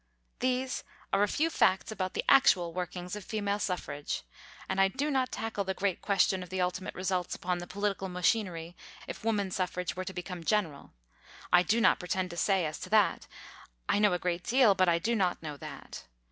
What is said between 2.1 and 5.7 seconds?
the actual workings of female suffrage, and I do not tackle